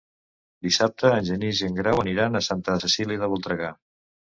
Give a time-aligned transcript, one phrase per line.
[0.67, 3.75] Dissabte en Genís i en Grau aniran a Santa Cecília de Voltregà.